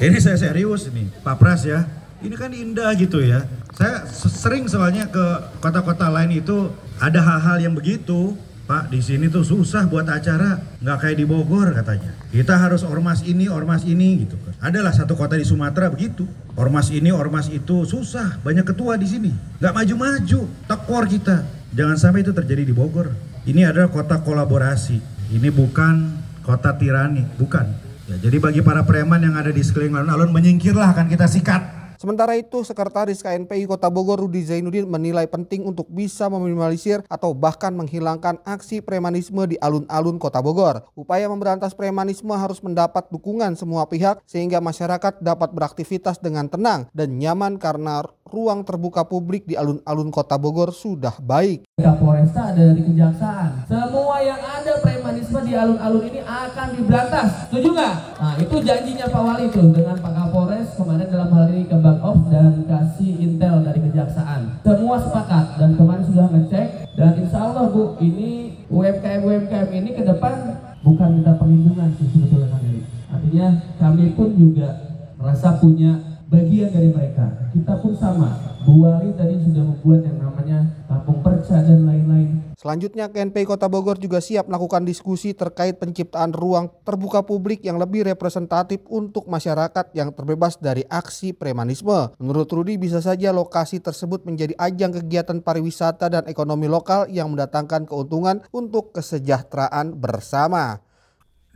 Ini 0.00 0.16
saya 0.16 0.40
serius 0.40 0.88
nih, 0.88 1.12
Pak 1.20 1.36
Pras 1.36 1.68
ya. 1.68 1.84
Ini 2.24 2.32
kan 2.32 2.48
indah 2.56 2.96
gitu 2.96 3.20
ya. 3.20 3.44
Saya 3.76 4.08
sering 4.08 4.64
soalnya 4.64 5.04
ke 5.12 5.24
kota-kota 5.60 6.08
lain 6.08 6.40
itu 6.40 6.72
ada 6.96 7.20
hal-hal 7.20 7.60
yang 7.60 7.76
begitu. 7.76 8.32
Pak, 8.66 8.90
di 8.90 8.98
sini 8.98 9.30
tuh 9.30 9.46
susah 9.46 9.86
buat 9.86 10.10
acara, 10.10 10.58
nggak 10.82 10.98
kayak 10.98 11.16
di 11.22 11.26
Bogor 11.26 11.70
katanya. 11.70 12.10
Kita 12.34 12.58
harus 12.58 12.82
ormas 12.82 13.22
ini, 13.22 13.46
ormas 13.46 13.86
ini 13.86 14.26
gitu 14.26 14.34
kan. 14.42 14.58
Adalah 14.58 14.90
satu 14.90 15.14
kota 15.14 15.38
di 15.38 15.46
Sumatera 15.46 15.86
begitu. 15.86 16.26
Ormas 16.58 16.90
ini, 16.90 17.14
ormas 17.14 17.46
itu 17.46 17.86
susah, 17.86 18.42
banyak 18.42 18.66
ketua 18.66 18.98
di 18.98 19.06
sini. 19.06 19.30
Nggak 19.62 19.70
maju-maju, 19.70 20.40
tekor 20.66 21.04
kita. 21.06 21.46
Jangan 21.78 21.94
sampai 21.94 22.26
itu 22.26 22.34
terjadi 22.34 22.66
di 22.66 22.74
Bogor. 22.74 23.14
Ini 23.46 23.70
adalah 23.70 23.86
kota 23.86 24.18
kolaborasi. 24.26 24.98
Ini 25.30 25.46
bukan 25.54 26.18
kota 26.42 26.74
tirani, 26.74 27.22
bukan. 27.38 27.70
Ya, 28.10 28.18
jadi 28.18 28.42
bagi 28.42 28.66
para 28.66 28.82
preman 28.82 29.22
yang 29.22 29.38
ada 29.38 29.54
di 29.54 29.62
sekeliling 29.62 29.94
alun-alun 29.94 30.34
menyingkirlah 30.34 30.90
akan 30.90 31.06
kita 31.06 31.30
sikat. 31.30 31.75
Sementara 31.96 32.36
itu, 32.36 32.60
Sekretaris 32.60 33.24
KNPI 33.24 33.64
Kota 33.64 33.88
Bogor 33.88 34.20
Rudi 34.20 34.44
Zainuddin 34.44 34.84
menilai 34.84 35.24
penting 35.24 35.64
untuk 35.64 35.88
bisa 35.88 36.28
meminimalisir 36.28 37.00
atau 37.08 37.32
bahkan 37.32 37.72
menghilangkan 37.72 38.40
aksi 38.44 38.84
premanisme 38.84 39.40
di 39.48 39.56
alun-alun 39.56 40.20
Kota 40.20 40.44
Bogor. 40.44 40.84
Upaya 40.92 41.26
memberantas 41.32 41.72
premanisme 41.72 42.36
harus 42.36 42.60
mendapat 42.60 43.08
dukungan 43.08 43.56
semua 43.56 43.88
pihak 43.88 44.20
sehingga 44.28 44.60
masyarakat 44.60 45.24
dapat 45.24 45.56
beraktivitas 45.56 46.20
dengan 46.20 46.52
tenang 46.52 46.92
dan 46.92 47.16
nyaman 47.16 47.56
karena 47.56 48.04
ruang 48.26 48.66
terbuka 48.66 49.06
publik 49.06 49.46
di 49.46 49.54
alun-alun 49.54 50.10
Kota 50.12 50.36
Bogor 50.36 50.74
sudah 50.74 51.16
baik. 51.22 51.64
Kapolresta 51.78 52.52
ada 52.52 52.74
dari 52.74 52.82
kejaksaan. 52.82 53.64
Semua 53.70 54.18
yang 54.20 54.42
ada 54.42 54.72
premanisme 54.82 55.05
di 55.14 55.54
alun-alun 55.54 56.02
ini 56.10 56.20
akan 56.26 56.68
diberantas. 56.74 57.46
Setuju 57.46 57.68
nggak? 57.70 57.94
Nah 58.18 58.34
itu 58.42 58.56
janjinya 58.66 59.06
Pak 59.06 59.22
Wali 59.22 59.46
tuh 59.54 59.70
dengan 59.70 59.94
Pak 60.02 60.12
Kapolres 60.12 60.68
kemarin 60.74 61.06
dalam 61.06 61.30
hal 61.30 61.46
ini 61.54 61.62
ke 61.70 61.76
Bank 61.78 62.00
Off 62.02 62.18
dan 62.26 62.66
kasih 62.66 63.12
intel 63.22 63.62
dari 63.62 63.78
kejaksaan. 63.78 64.58
Semua 64.66 64.96
sepakat 64.98 65.44
dan 65.62 65.70
kemarin 65.78 66.02
sudah 66.02 66.26
ngecek 66.34 66.66
dan 66.98 67.10
insya 67.22 67.38
Allah 67.46 67.70
Bu 67.70 67.94
ini 68.02 68.58
UMKM 68.66 69.22
UMKM 69.22 69.68
ini 69.70 69.90
ke 69.94 70.02
depan 70.02 70.34
bukan 70.82 71.08
minta 71.22 71.38
perlindungan 71.38 71.94
sih 71.94 72.06
sebetulnya 72.10 72.50
Kang 72.50 72.64
Artinya 73.06 73.46
kami 73.78 74.04
pun 74.18 74.28
juga 74.34 74.68
merasa 75.14 75.54
punya 75.62 76.18
bagian 76.26 76.74
dari 76.74 76.90
mereka. 76.90 77.50
Kita 77.54 77.78
pun 77.78 77.94
sama. 77.94 78.58
Bu 78.66 78.82
Wali 78.82 79.14
tadi 79.14 79.38
sudah 79.46 79.62
membuat 79.62 80.02
yang 80.02 80.18
namanya 80.18 80.58
kampung 80.90 81.22
perca 81.22 81.62
dan 81.62 81.86
lain-lain. 81.86 82.42
Selanjutnya, 82.76 83.08
KNPI 83.08 83.48
Kota 83.48 83.72
Bogor 83.72 83.96
juga 83.96 84.20
siap 84.20 84.52
melakukan 84.52 84.84
diskusi 84.84 85.32
terkait 85.32 85.80
penciptaan 85.80 86.36
ruang 86.36 86.68
terbuka 86.84 87.24
publik 87.24 87.64
yang 87.64 87.80
lebih 87.80 88.04
representatif 88.04 88.84
untuk 88.92 89.32
masyarakat 89.32 89.96
yang 89.96 90.12
terbebas 90.12 90.60
dari 90.60 90.84
aksi 90.84 91.32
premanisme. 91.32 92.12
Menurut 92.20 92.52
Rudi, 92.52 92.76
bisa 92.76 93.00
saja 93.00 93.32
lokasi 93.32 93.80
tersebut 93.80 94.28
menjadi 94.28 94.52
ajang 94.60 94.92
kegiatan 94.92 95.40
pariwisata 95.40 96.12
dan 96.12 96.28
ekonomi 96.28 96.68
lokal 96.68 97.08
yang 97.08 97.32
mendatangkan 97.32 97.88
keuntungan 97.88 98.44
untuk 98.52 98.92
kesejahteraan 98.92 99.96
bersama. 99.96 100.84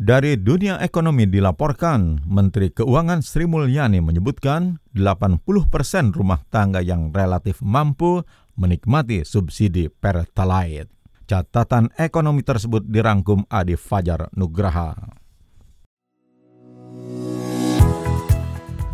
Dari 0.00 0.40
dunia 0.40 0.80
ekonomi 0.80 1.28
dilaporkan, 1.28 2.24
Menteri 2.24 2.72
Keuangan 2.72 3.20
Sri 3.20 3.44
Mulyani 3.44 4.00
menyebutkan 4.00 4.80
80% 4.96 6.16
rumah 6.16 6.40
tangga 6.48 6.80
yang 6.80 7.12
relatif 7.12 7.60
mampu 7.60 8.24
menikmati 8.56 9.28
subsidi 9.28 9.92
Pertalite. 9.92 11.00
Catatan 11.30 11.94
ekonomi 11.94 12.42
tersebut 12.42 12.90
dirangkum 12.90 13.46
Adi 13.46 13.78
Fajar 13.78 14.26
Nugraha. 14.34 15.19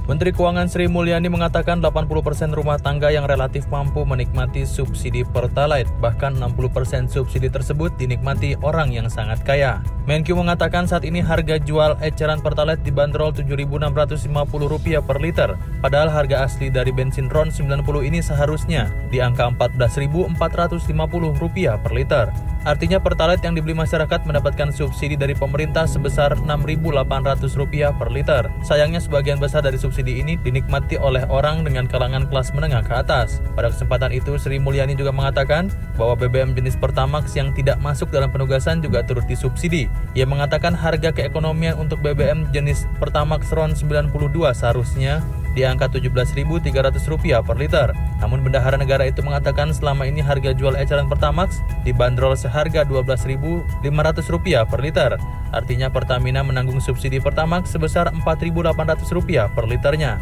Menteri 0.06 0.30
Keuangan 0.30 0.70
Sri 0.70 0.86
Mulyani 0.86 1.26
mengatakan 1.26 1.82
80% 1.82 2.54
rumah 2.54 2.78
tangga 2.78 3.10
yang 3.10 3.26
relatif 3.26 3.66
mampu 3.66 4.06
menikmati 4.06 4.62
subsidi 4.62 5.26
Pertalite, 5.26 5.90
bahkan 5.98 6.30
60% 6.38 7.10
subsidi 7.10 7.50
tersebut 7.50 7.90
dinikmati 7.98 8.54
orang 8.62 8.94
yang 8.94 9.10
sangat 9.10 9.42
kaya. 9.42 9.82
Menkyu 10.06 10.38
mengatakan 10.38 10.86
saat 10.86 11.02
ini 11.02 11.18
harga 11.18 11.58
jual 11.58 11.98
eceran 11.98 12.38
Pertalite 12.38 12.86
dibanderol 12.86 13.34
Rp7.650 13.34 15.02
per 15.02 15.18
liter, 15.18 15.58
padahal 15.82 16.06
harga 16.06 16.46
asli 16.46 16.70
dari 16.70 16.94
bensin 16.94 17.26
RON 17.26 17.50
90 17.50 17.82
ini 18.06 18.22
seharusnya 18.22 18.86
di 19.10 19.18
angka 19.18 19.50
Rp14.450 19.58 21.82
per 21.82 21.90
liter. 21.90 22.30
Artinya 22.66 22.98
Pertalite 22.98 23.46
yang 23.46 23.54
dibeli 23.54 23.78
masyarakat 23.78 24.26
mendapatkan 24.26 24.74
subsidi 24.74 25.14
dari 25.14 25.38
pemerintah 25.38 25.86
sebesar 25.86 26.34
Rp6.800 26.38 27.94
per 27.94 28.10
liter. 28.10 28.50
Sayangnya 28.66 28.98
sebagian 28.98 29.38
besar 29.38 29.62
dari 29.62 29.78
subsidi 29.78 29.95
subsidi 29.96 30.20
ini 30.20 30.36
dinikmati 30.36 31.00
oleh 31.00 31.24
orang 31.32 31.64
dengan 31.64 31.88
kalangan 31.88 32.28
kelas 32.28 32.52
menengah 32.52 32.84
ke 32.84 33.00
atas. 33.00 33.40
Pada 33.56 33.72
kesempatan 33.72 34.12
itu, 34.12 34.36
Sri 34.36 34.60
Mulyani 34.60 34.92
juga 34.92 35.08
mengatakan 35.08 35.72
bahwa 35.96 36.12
BBM 36.20 36.52
jenis 36.52 36.76
Pertamax 36.76 37.32
yang 37.32 37.56
tidak 37.56 37.80
masuk 37.80 38.12
dalam 38.12 38.28
penugasan 38.28 38.84
juga 38.84 39.00
turut 39.00 39.24
disubsidi. 39.24 39.88
Ia 40.12 40.28
mengatakan 40.28 40.76
harga 40.76 41.16
keekonomian 41.16 41.80
untuk 41.80 42.04
BBM 42.04 42.52
jenis 42.52 42.84
Pertamax 43.00 43.56
RON 43.56 43.72
92 43.72 44.12
seharusnya 44.52 45.24
di 45.56 45.64
angka 45.64 45.88
Rp17.300 45.88 47.40
per 47.40 47.56
liter. 47.56 47.88
Namun 48.20 48.44
bendahara 48.44 48.76
negara 48.76 49.08
itu 49.08 49.24
mengatakan 49.24 49.72
selama 49.72 50.04
ini 50.04 50.20
harga 50.20 50.52
jual 50.52 50.76
eceran 50.76 51.08
Pertamax 51.08 51.64
dibanderol 51.82 52.36
seharga 52.36 52.84
Rp12.500 52.84 54.68
per 54.68 54.80
liter. 54.84 55.16
Artinya 55.56 55.88
Pertamina 55.88 56.44
menanggung 56.44 56.84
subsidi 56.84 57.16
Pertamax 57.16 57.72
sebesar 57.72 58.12
Rp4.800 58.12 59.56
per 59.56 59.64
liternya. 59.64 60.20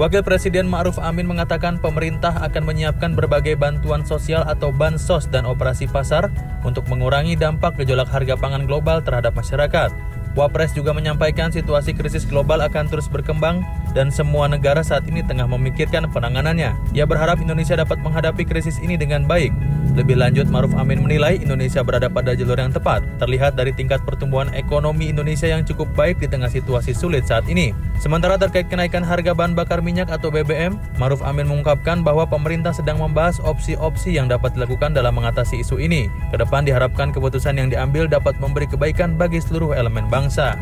Wakil 0.00 0.24
Presiden 0.24 0.64
Ma'ruf 0.64 0.96
Amin 0.96 1.28
mengatakan 1.28 1.76
pemerintah 1.76 2.32
akan 2.40 2.64
menyiapkan 2.64 3.12
berbagai 3.12 3.52
bantuan 3.60 4.00
sosial 4.00 4.40
atau 4.48 4.72
bansos 4.72 5.28
dan 5.28 5.44
operasi 5.44 5.92
pasar 5.92 6.32
untuk 6.64 6.88
mengurangi 6.88 7.36
dampak 7.36 7.76
gejolak 7.76 8.08
harga 8.08 8.32
pangan 8.40 8.64
global 8.64 9.04
terhadap 9.04 9.36
masyarakat. 9.36 9.92
Wapres 10.38 10.70
juga 10.70 10.94
menyampaikan 10.94 11.50
situasi 11.50 11.90
krisis 11.90 12.22
global 12.22 12.62
akan 12.62 12.86
terus 12.86 13.10
berkembang 13.10 13.66
dan 13.92 14.08
semua 14.08 14.46
negara 14.46 14.80
saat 14.80 15.06
ini 15.06 15.22
tengah 15.22 15.46
memikirkan 15.46 16.06
penanganannya. 16.10 16.74
Ia 16.94 17.04
berharap 17.04 17.42
Indonesia 17.42 17.78
dapat 17.78 18.00
menghadapi 18.02 18.46
krisis 18.46 18.78
ini 18.78 18.98
dengan 18.98 19.26
baik. 19.26 19.50
Lebih 19.98 20.22
lanjut, 20.22 20.46
Maruf 20.46 20.70
Amin 20.78 21.02
menilai 21.02 21.42
Indonesia 21.42 21.82
berada 21.82 22.06
pada 22.06 22.32
jalur 22.38 22.54
yang 22.54 22.70
tepat, 22.70 23.02
terlihat 23.18 23.58
dari 23.58 23.74
tingkat 23.74 23.98
pertumbuhan 24.06 24.48
ekonomi 24.54 25.10
Indonesia 25.10 25.50
yang 25.50 25.66
cukup 25.66 25.90
baik 25.98 26.22
di 26.22 26.30
tengah 26.30 26.46
situasi 26.46 26.94
sulit 26.94 27.26
saat 27.26 27.44
ini. 27.50 27.74
Sementara 27.98 28.38
terkait 28.38 28.70
kenaikan 28.70 29.02
harga 29.02 29.34
bahan 29.34 29.52
bakar 29.58 29.82
minyak 29.82 30.08
atau 30.08 30.30
BBM, 30.30 30.78
Maruf 30.96 31.20
Amin 31.26 31.50
mengungkapkan 31.50 32.06
bahwa 32.06 32.24
pemerintah 32.24 32.70
sedang 32.70 33.02
membahas 33.02 33.42
opsi-opsi 33.42 34.14
yang 34.14 34.30
dapat 34.30 34.54
dilakukan 34.54 34.94
dalam 34.94 35.18
mengatasi 35.18 35.60
isu 35.60 35.82
ini. 35.82 36.06
Ke 36.30 36.38
depan 36.38 36.64
diharapkan 36.64 37.10
keputusan 37.10 37.58
yang 37.58 37.68
diambil 37.68 38.06
dapat 38.06 38.38
memberi 38.38 38.70
kebaikan 38.70 39.18
bagi 39.18 39.42
seluruh 39.42 39.74
elemen 39.74 40.06
bangsa. 40.06 40.54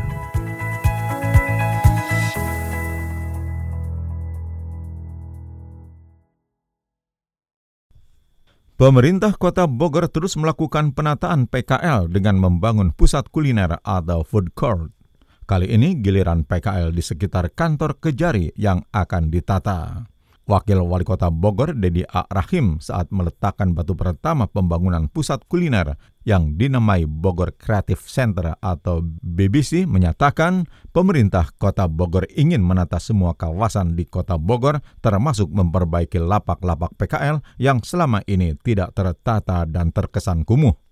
Pemerintah 8.79 9.35
Kota 9.35 9.67
Bogor 9.67 10.07
terus 10.07 10.39
melakukan 10.39 10.95
penataan 10.95 11.51
PKL 11.51 12.07
dengan 12.07 12.39
membangun 12.39 12.95
pusat 12.95 13.27
kuliner 13.27 13.75
atau 13.83 14.23
food 14.23 14.55
court. 14.55 14.95
Kali 15.43 15.67
ini 15.67 15.99
giliran 15.99 16.47
PKL 16.47 16.95
di 16.95 17.03
sekitar 17.03 17.51
kantor 17.51 17.99
Kejari 17.99 18.55
yang 18.55 18.87
akan 18.95 19.35
ditata. 19.35 20.07
Wakil 20.49 20.81
Wali 20.81 21.05
Kota 21.05 21.29
Bogor, 21.29 21.77
Dedi 21.77 22.01
A. 22.09 22.25
Rahim, 22.25 22.81
saat 22.81 23.13
meletakkan 23.13 23.77
batu 23.77 23.93
pertama 23.93 24.49
pembangunan 24.49 25.05
pusat 25.05 25.45
kuliner 25.45 26.01
yang 26.25 26.57
dinamai 26.57 27.05
Bogor 27.05 27.53
Creative 27.53 28.01
Center 28.09 28.57
atau 28.57 29.05
BBC 29.21 29.85
menyatakan 29.85 30.65
pemerintah 30.89 31.53
Kota 31.53 31.85
Bogor 31.85 32.25
ingin 32.33 32.65
menata 32.65 32.97
semua 32.97 33.37
kawasan 33.37 33.93
di 33.93 34.09
Kota 34.09 34.41
Bogor 34.41 34.81
termasuk 35.05 35.53
memperbaiki 35.53 36.17
lapak-lapak 36.17 36.97
PKL 36.97 37.45
yang 37.61 37.85
selama 37.85 38.25
ini 38.25 38.57
tidak 38.57 38.97
tertata 38.97 39.69
dan 39.69 39.93
terkesan 39.93 40.49
kumuh. 40.49 40.88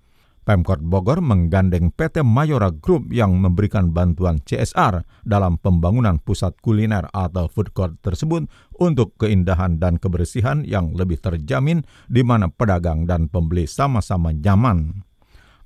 Pemkot 0.48 0.80
Bogor 0.80 1.20
menggandeng 1.20 1.92
PT 1.92 2.24
Mayora 2.24 2.72
Group 2.72 3.12
yang 3.12 3.36
memberikan 3.36 3.92
bantuan 3.92 4.40
CSR 4.40 5.04
dalam 5.28 5.60
pembangunan 5.60 6.24
pusat 6.24 6.56
kuliner 6.64 7.12
atau 7.12 7.52
food 7.52 7.76
court 7.76 8.00
tersebut 8.00 8.48
untuk 8.80 9.20
keindahan 9.20 9.76
dan 9.76 10.00
kebersihan 10.00 10.64
yang 10.64 10.96
lebih 10.96 11.20
terjamin 11.20 11.84
di 12.08 12.24
mana 12.24 12.48
pedagang 12.48 13.04
dan 13.04 13.28
pembeli 13.28 13.68
sama-sama 13.68 14.32
nyaman. 14.32 15.04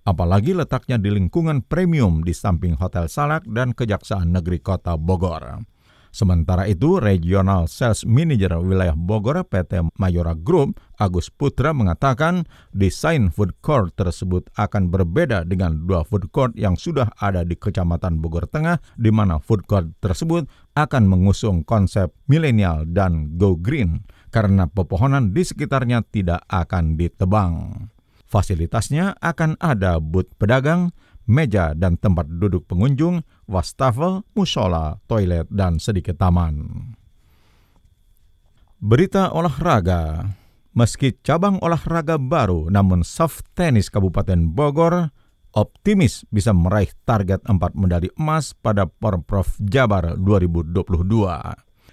Apalagi 0.01 0.57
letaknya 0.57 0.97
di 0.97 1.13
lingkungan 1.13 1.61
premium 1.61 2.25
di 2.25 2.33
samping 2.33 2.73
Hotel 2.81 3.05
Salak 3.05 3.45
dan 3.45 3.77
Kejaksaan 3.77 4.33
Negeri 4.33 4.65
Kota 4.65 4.97
Bogor. 4.97 5.61
Sementara 6.11 6.67
itu, 6.67 6.99
Regional 6.99 7.71
Sales 7.71 8.03
Manager 8.03 8.59
Wilayah 8.59 8.99
Bogor 8.99 9.47
PT 9.47 9.95
Mayora 9.95 10.35
Group, 10.35 10.75
Agus 10.99 11.31
Putra 11.31 11.71
mengatakan 11.71 12.43
desain 12.75 13.31
food 13.31 13.55
court 13.63 13.95
tersebut 13.95 14.51
akan 14.59 14.91
berbeda 14.91 15.47
dengan 15.47 15.87
dua 15.87 16.03
food 16.03 16.27
court 16.35 16.51
yang 16.59 16.75
sudah 16.75 17.07
ada 17.15 17.47
di 17.47 17.55
Kecamatan 17.55 18.19
Bogor 18.19 18.43
Tengah, 18.51 18.83
di 18.99 19.07
mana 19.07 19.39
food 19.39 19.63
court 19.63 19.87
tersebut 20.03 20.51
akan 20.75 21.07
mengusung 21.07 21.63
konsep 21.63 22.11
milenial 22.27 22.83
dan 22.91 23.39
go 23.39 23.55
green 23.55 24.03
karena 24.35 24.67
pepohonan 24.67 25.31
di 25.31 25.47
sekitarnya 25.47 26.03
tidak 26.11 26.43
akan 26.51 26.99
ditebang. 26.99 27.87
Fasilitasnya 28.31 29.19
akan 29.19 29.59
ada 29.59 29.99
booth 29.99 30.31
pedagang, 30.39 30.95
meja 31.29 31.73
dan 31.77 31.97
tempat 31.97 32.27
duduk 32.27 32.65
pengunjung, 32.69 33.21
wastafel, 33.45 34.25
musola, 34.33 34.97
toilet, 35.05 35.49
dan 35.51 35.77
sedikit 35.77 36.17
taman. 36.17 36.81
Berita 38.81 39.29
olahraga. 39.29 40.25
Meski 40.71 41.11
cabang 41.19 41.59
olahraga 41.59 42.15
baru, 42.15 42.71
namun 42.71 43.03
soft 43.03 43.43
tennis 43.53 43.91
Kabupaten 43.91 44.55
Bogor 44.55 45.11
optimis 45.51 46.23
bisa 46.31 46.55
meraih 46.55 46.89
target 47.03 47.43
4 47.43 47.75
medali 47.75 48.07
emas 48.15 48.55
pada 48.55 48.87
Porprov 48.87 49.51
Jabar 49.59 50.15
2022. 50.15 50.71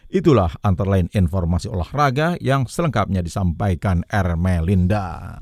Itulah 0.08 0.48
antara 0.64 0.96
lain 0.96 1.12
informasi 1.12 1.68
olahraga 1.68 2.40
yang 2.40 2.64
selengkapnya 2.64 3.20
disampaikan 3.20 4.06
Ermelinda. 4.08 5.36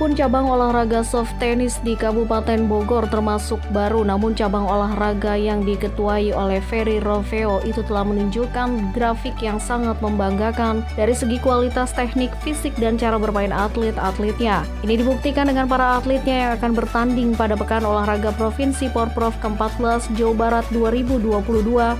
Meskipun 0.00 0.16
cabang 0.16 0.48
olahraga 0.48 1.04
soft 1.04 1.36
tennis 1.36 1.76
di 1.84 1.92
Kabupaten 1.92 2.64
Bogor 2.64 3.04
termasuk 3.12 3.60
baru, 3.68 4.00
namun 4.00 4.32
cabang 4.32 4.64
olahraga 4.64 5.36
yang 5.36 5.60
diketuai 5.60 6.32
oleh 6.32 6.56
Ferry 6.64 7.04
Roveo 7.04 7.60
itu 7.68 7.84
telah 7.84 8.08
menunjukkan 8.08 8.96
grafik 8.96 9.36
yang 9.44 9.60
sangat 9.60 10.00
membanggakan 10.00 10.80
dari 10.96 11.12
segi 11.12 11.36
kualitas 11.44 11.92
teknik, 11.92 12.32
fisik, 12.40 12.72
dan 12.80 12.96
cara 12.96 13.20
bermain 13.20 13.52
atlet-atletnya. 13.52 14.64
Ini 14.80 15.04
dibuktikan 15.04 15.52
dengan 15.52 15.68
para 15.68 16.00
atletnya 16.00 16.48
yang 16.48 16.52
akan 16.56 16.72
bertanding 16.80 17.36
pada 17.36 17.52
Pekan 17.52 17.84
Olahraga 17.84 18.32
Provinsi 18.40 18.88
Porprov 18.88 19.36
ke-14 19.44 20.16
Jawa 20.16 20.32
Barat 20.32 20.64
2022 20.72 21.28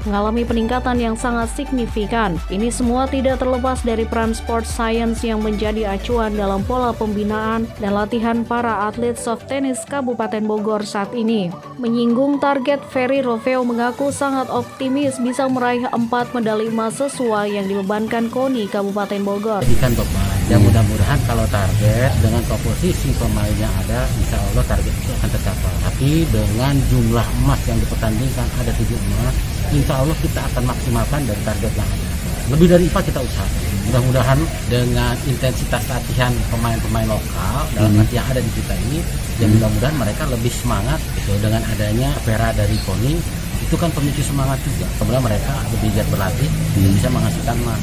mengalami 0.09 0.49
peningkatan 0.49 0.97
yang 0.97 1.21
sangat 1.21 1.53
signifikan. 1.53 2.41
Ini 2.49 2.73
semua 2.73 3.05
tidak 3.13 3.45
terlepas 3.45 3.85
dari 3.85 4.09
peran 4.09 4.33
sport 4.33 4.65
science 4.65 5.21
yang 5.21 5.45
menjadi 5.45 6.01
acuan 6.01 6.33
dalam 6.33 6.65
pola 6.65 6.97
pembinaan 6.97 7.69
dan 7.77 7.90
latihan 7.91 8.47
para 8.47 8.87
atlet 8.89 9.19
soft 9.19 9.51
tennis 9.51 9.83
Kabupaten 9.85 10.47
Bogor 10.47 10.87
saat 10.87 11.11
ini. 11.13 11.51
Menyinggung 11.77 12.39
target, 12.39 12.79
Ferry 12.89 13.21
Roveo 13.21 13.67
mengaku 13.67 14.15
sangat 14.15 14.47
optimis 14.49 15.19
bisa 15.19 15.51
meraih 15.51 15.85
empat 15.91 16.33
medali 16.33 16.71
emas 16.71 16.97
sesuai 16.97 17.53
yang 17.53 17.67
dibebankan 17.67 18.31
KONI 18.31 18.71
Kabupaten 18.71 19.21
Bogor. 19.27 19.61
Ikan 19.67 19.93
beban. 19.99 20.31
Ya 20.51 20.59
mudah-mudahan 20.59 21.21
kalau 21.31 21.47
target 21.47 22.11
dengan 22.19 22.43
komposisi 22.51 23.15
pemain 23.15 23.55
yang 23.55 23.71
ada, 23.87 24.03
insya 24.19 24.35
Allah 24.35 24.67
target 24.67 24.91
itu 24.91 25.11
akan 25.15 25.31
tercapai. 25.31 25.75
Tapi 25.87 26.11
dengan 26.27 26.75
jumlah 26.91 27.27
emas 27.43 27.61
yang 27.71 27.79
dipertandingkan 27.79 28.47
ada 28.59 28.73
tujuh 28.75 28.99
emas, 28.99 29.35
insya 29.71 29.95
Allah 30.03 30.17
kita 30.19 30.41
akan 30.51 30.63
maksimalkan 30.67 31.23
dari 31.23 31.43
target 31.47 31.73
yang 31.75 31.87
ada. 31.87 32.09
Lebih 32.51 32.67
dari 32.67 32.83
IPA 32.91 33.01
kita 33.15 33.21
usahakan. 33.23 33.70
Mudah-mudahan 33.91 34.39
dengan 34.71 35.19
intensitas 35.27 35.83
latihan 35.91 36.31
pemain-pemain 36.47 37.11
lokal 37.11 37.67
dalam 37.75 37.91
arti 37.99 38.15
yang 38.15 38.27
ada 38.31 38.39
di 38.39 38.47
kita 38.55 38.71
ini, 38.87 39.03
ya 39.43 39.51
mudah-mudahan 39.51 39.99
mereka 39.99 40.31
lebih 40.31 40.55
semangat 40.55 41.03
gitu 41.19 41.35
dengan 41.43 41.59
adanya 41.67 42.15
pera 42.23 42.55
dari 42.55 42.79
KONI. 42.87 43.19
Itu 43.67 43.75
kan 43.75 43.91
pemicu 43.91 44.23
semangat 44.23 44.63
juga. 44.63 44.87
Kemudian 44.95 45.27
mereka 45.27 45.59
lebih 45.75 45.91
giat 45.91 46.07
berlatih, 46.07 46.47
dan 46.79 46.91
bisa 46.95 47.09
menghasilkan 47.11 47.57
emas. 47.67 47.83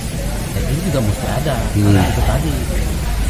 Dan 0.56 0.64
ini 0.72 0.80
juga 0.88 1.00
mesti 1.04 1.28
ada. 1.28 1.56
Karena 1.76 2.04
itu 2.08 2.22
tadi 2.24 2.54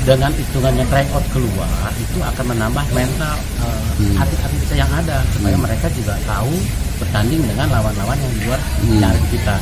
dengan 0.05 0.31
hitungannya 0.37 0.85
tryout 0.85 1.25
keluar 1.33 1.89
itu 1.97 2.17
akan 2.21 2.45
menambah 2.45 2.85
mental 2.93 3.35
uh, 3.57 4.21
atlet-atlet 4.21 4.59
kita 4.69 4.75
yang 4.85 4.91
ada. 4.93 5.25
Supaya 5.33 5.57
mereka 5.57 5.89
juga 5.97 6.13
tahu 6.29 6.53
bertanding 7.01 7.41
dengan 7.41 7.73
lawan-lawan 7.73 8.21
yang 8.21 8.33
di 8.37 8.41
luar 8.45 8.61
dari 9.01 9.21
kita. 9.33 9.57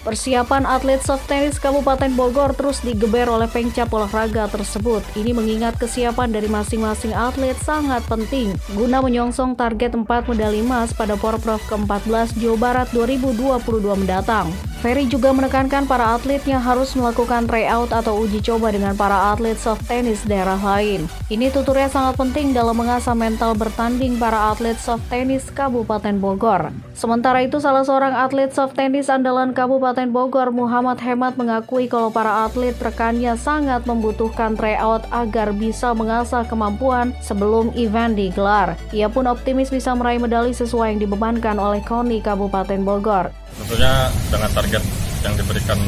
Persiapan 0.00 0.64
atlet 0.64 1.04
soft 1.04 1.28
tennis 1.28 1.60
Kabupaten 1.60 2.08
Bogor 2.16 2.56
terus 2.56 2.80
digeber 2.80 3.28
oleh 3.28 3.44
pengcap 3.44 3.92
olahraga 3.92 4.48
tersebut. 4.48 5.04
Ini 5.12 5.36
mengingat 5.36 5.76
kesiapan 5.76 6.32
dari 6.32 6.48
masing-masing 6.48 7.12
atlet 7.12 7.52
sangat 7.60 8.00
penting 8.08 8.56
guna 8.72 9.04
menyongsong 9.04 9.60
target 9.60 9.92
4 9.92 10.08
medali 10.24 10.64
emas 10.64 10.96
pada 10.96 11.20
Porprov 11.20 11.60
ke-14 11.68 12.32
Jawa 12.40 12.56
Barat 12.56 12.88
2022 12.96 13.60
mendatang. 14.00 14.48
Ferry 14.80 15.04
juga 15.04 15.28
menekankan 15.28 15.84
para 15.84 16.16
atletnya 16.16 16.56
harus 16.56 16.96
melakukan 16.96 17.44
tryout 17.44 17.92
atau 17.92 18.24
uji 18.24 18.40
coba 18.40 18.72
dengan 18.72 18.96
para 18.96 19.28
atlet 19.28 19.60
soft 19.60 19.84
tennis 19.84 20.24
daerah 20.24 20.56
lain. 20.56 21.04
Ini 21.28 21.52
tuturnya 21.52 21.92
sangat 21.92 22.16
penting 22.16 22.56
dalam 22.56 22.80
mengasah 22.80 23.12
mental 23.12 23.52
bertanding 23.52 24.16
para 24.16 24.48
atlet 24.48 24.80
soft 24.80 25.04
tennis 25.12 25.52
Kabupaten 25.52 26.16
Bogor. 26.16 26.72
Sementara 26.96 27.44
itu, 27.44 27.60
salah 27.60 27.84
seorang 27.84 28.16
atlet 28.16 28.56
soft 28.56 28.72
tennis 28.72 29.12
andalan 29.12 29.52
Kabupaten 29.52 30.08
Bogor, 30.08 30.48
Muhammad 30.48 30.96
Hemat 31.04 31.36
mengakui 31.36 31.84
kalau 31.84 32.08
para 32.08 32.48
atlet 32.48 32.72
rekannya 32.80 33.36
sangat 33.36 33.84
membutuhkan 33.84 34.56
tryout 34.56 35.04
agar 35.12 35.52
bisa 35.52 35.92
mengasah 35.92 36.48
kemampuan 36.48 37.12
sebelum 37.20 37.68
event 37.76 38.16
digelar. 38.16 38.80
Ia 38.96 39.12
pun 39.12 39.28
optimis 39.28 39.68
bisa 39.68 39.92
meraih 39.92 40.24
medali 40.24 40.56
sesuai 40.56 40.96
yang 40.96 41.04
dibebankan 41.04 41.60
oleh 41.60 41.84
KONI 41.84 42.24
Kabupaten 42.24 42.80
Bogor. 42.80 43.28
Tentunya 43.58 43.92
dengan 44.30 44.50
target 44.54 44.82
yang 45.26 45.34
diberikan 45.34 45.78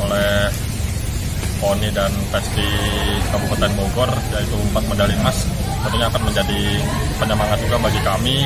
oleh 0.00 0.48
KONI 1.60 1.92
dan 1.92 2.12
Pesti 2.32 2.68
Kabupaten 3.28 3.72
Bogor 3.76 4.10
yaitu 4.32 4.56
empat 4.72 4.84
medali 4.88 5.12
emas 5.20 5.44
tentunya 5.84 6.08
akan 6.08 6.22
menjadi 6.28 6.60
penyemangat 7.20 7.58
juga 7.60 7.76
bagi 7.80 8.00
kami 8.00 8.36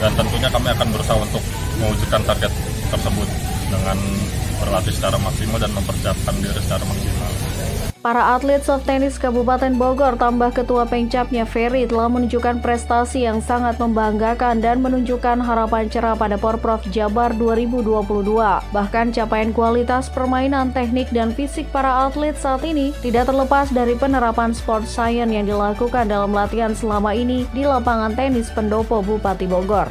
dan 0.00 0.12
tentunya 0.16 0.48
kami 0.52 0.68
akan 0.72 0.88
berusaha 0.92 1.16
untuk 1.16 1.42
mewujudkan 1.80 2.22
target 2.28 2.52
tersebut 2.92 3.28
dengan 3.72 3.98
berlatih 4.60 4.92
secara 4.92 5.16
maksimal 5.16 5.58
dan 5.58 5.72
mempersiapkan 5.72 6.34
diri 6.38 6.60
secara 6.60 6.84
maksimal. 6.84 7.51
Para 8.02 8.34
atlet 8.34 8.58
soft 8.66 8.90
tennis 8.90 9.14
Kabupaten 9.14 9.78
Bogor 9.78 10.18
tambah 10.18 10.50
ketua 10.50 10.82
pengcapnya 10.90 11.46
Ferry 11.46 11.86
telah 11.86 12.10
menunjukkan 12.10 12.58
prestasi 12.58 13.30
yang 13.30 13.38
sangat 13.38 13.78
membanggakan 13.78 14.58
dan 14.58 14.82
menunjukkan 14.82 15.38
harapan 15.38 15.86
cerah 15.86 16.18
pada 16.18 16.34
Porprov 16.34 16.82
Jabar 16.90 17.30
2022. 17.38 18.02
Bahkan 18.74 19.14
capaian 19.14 19.54
kualitas 19.54 20.10
permainan, 20.10 20.74
teknik, 20.74 21.14
dan 21.14 21.30
fisik 21.30 21.70
para 21.70 22.10
atlet 22.10 22.34
saat 22.34 22.66
ini 22.66 22.90
tidak 23.06 23.30
terlepas 23.30 23.70
dari 23.70 23.94
penerapan 23.94 24.50
sport 24.50 24.82
science 24.82 25.30
yang 25.30 25.46
dilakukan 25.46 26.10
dalam 26.10 26.34
latihan 26.34 26.74
selama 26.74 27.14
ini 27.14 27.46
di 27.54 27.62
lapangan 27.62 28.18
tenis 28.18 28.50
Pendopo 28.50 28.98
Bupati 28.98 29.46
Bogor. 29.46 29.86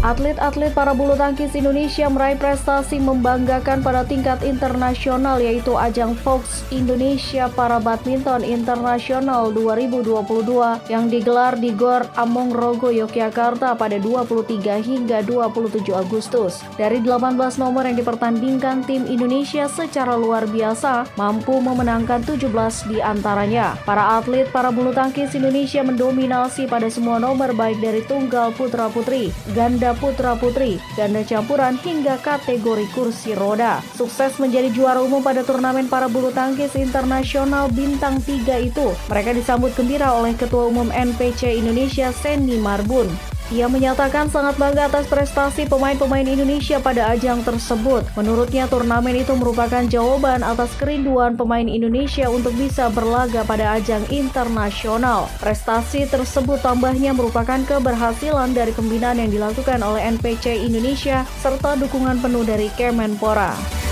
Atlet-atlet 0.00 0.72
para 0.72 0.96
bulu 0.96 1.12
tangkis 1.12 1.52
Indonesia 1.52 2.08
meraih 2.08 2.40
prestasi 2.40 2.96
membanggakan 2.96 3.84
pada 3.84 4.00
tingkat 4.00 4.40
internasional 4.40 5.36
yaitu 5.36 5.76
ajang 5.76 6.16
Fox 6.16 6.64
Indonesia 6.72 7.52
para 7.52 7.76
Badminton 7.76 8.40
Internasional 8.40 9.52
2022 9.52 10.88
yang 10.88 11.12
digelar 11.12 11.52
di 11.60 11.76
Gor 11.76 12.08
Among 12.16 12.48
Rogo 12.48 12.88
Yogyakarta 12.88 13.76
pada 13.76 14.00
23 14.00 14.80
hingga 14.80 15.20
27 15.20 15.92
Agustus. 15.92 16.64
Dari 16.80 17.04
18 17.04 17.36
nomor 17.60 17.84
yang 17.84 18.00
dipertandingkan 18.00 18.88
tim 18.88 19.04
Indonesia 19.04 19.68
secara 19.68 20.16
luar 20.16 20.48
biasa 20.48 21.12
mampu 21.20 21.60
memenangkan 21.60 22.24
17 22.24 22.48
di 22.88 23.04
antaranya. 23.04 23.76
Para 23.84 24.16
atlet 24.16 24.48
para 24.48 24.72
bulu 24.72 24.96
tangkis 24.96 25.36
Indonesia 25.36 25.84
mendominasi 25.84 26.64
pada 26.64 26.88
semua 26.88 27.20
nomor 27.20 27.52
baik 27.52 27.84
dari 27.84 28.00
tunggal 28.08 28.56
putra-putri, 28.56 29.28
ganda 29.52 29.89
putra-putri, 29.96 30.82
ganda 30.94 31.24
campuran 31.24 31.78
hingga 31.80 32.20
kategori 32.20 32.86
kursi 32.92 33.32
roda. 33.34 33.82
Sukses 33.94 34.36
menjadi 34.42 34.70
juara 34.70 35.00
umum 35.00 35.24
pada 35.24 35.42
turnamen 35.46 35.88
para 35.88 36.06
bulu 36.06 36.30
tangkis 36.30 36.76
internasional 36.76 37.70
bintang 37.72 38.22
3 38.22 38.60
itu. 38.60 38.92
Mereka 39.08 39.30
disambut 39.34 39.72
gembira 39.74 40.12
oleh 40.14 40.36
Ketua 40.36 40.68
Umum 40.68 40.92
NPC 40.92 41.58
Indonesia 41.58 42.12
Seni 42.12 42.60
Marbun. 42.60 43.08
Ia 43.50 43.66
menyatakan 43.66 44.30
sangat 44.30 44.54
bangga 44.62 44.86
atas 44.86 45.10
prestasi 45.10 45.66
pemain-pemain 45.66 46.22
Indonesia 46.22 46.78
pada 46.78 47.10
ajang 47.10 47.42
tersebut. 47.42 48.06
Menurutnya 48.14 48.70
turnamen 48.70 49.18
itu 49.18 49.34
merupakan 49.34 49.82
jawaban 49.90 50.46
atas 50.46 50.70
kerinduan 50.78 51.34
pemain 51.34 51.66
Indonesia 51.66 52.30
untuk 52.30 52.54
bisa 52.54 52.86
berlaga 52.94 53.42
pada 53.42 53.74
ajang 53.74 54.06
internasional. 54.14 55.26
Prestasi 55.42 56.06
tersebut 56.06 56.62
tambahnya 56.62 57.10
merupakan 57.10 57.58
keberhasilan 57.66 58.54
dari 58.54 58.70
pembinaan 58.70 59.18
yang 59.18 59.34
dilakukan 59.34 59.82
oleh 59.82 60.06
NPC 60.14 60.70
Indonesia 60.70 61.26
serta 61.42 61.74
dukungan 61.74 62.22
penuh 62.22 62.46
dari 62.46 62.70
Kemenpora. 62.78 63.89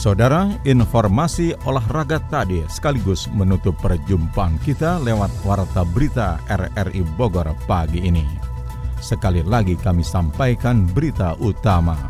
Saudara, 0.00 0.48
informasi 0.64 1.52
olahraga 1.68 2.24
tadi 2.32 2.64
sekaligus 2.72 3.28
menutup 3.36 3.76
perjumpaan 3.84 4.56
kita 4.64 4.96
lewat 4.96 5.28
Warta 5.44 5.84
Berita 5.84 6.40
RRI 6.48 7.04
Bogor 7.20 7.52
pagi 7.68 8.08
ini. 8.08 8.24
Sekali 8.96 9.44
lagi 9.44 9.76
kami 9.76 10.00
sampaikan 10.00 10.88
berita 10.88 11.36
utama. 11.36 12.00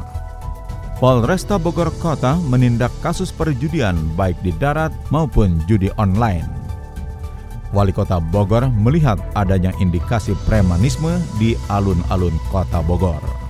Polresta 1.02 1.58
Bogor 1.58 1.90
Kota 1.98 2.38
menindak 2.38 2.94
kasus 3.02 3.34
perjudian 3.34 3.98
baik 4.14 4.38
di 4.38 4.54
darat 4.54 4.94
maupun 5.10 5.58
judi 5.66 5.90
online. 5.98 6.46
Wali 7.74 7.90
Kota 7.90 8.22
Bogor 8.22 8.70
melihat 8.70 9.18
adanya 9.34 9.74
indikasi 9.82 10.38
premanisme 10.46 11.18
di 11.42 11.58
alun-alun 11.66 12.38
Kota 12.54 12.86
Bogor. 12.86 13.49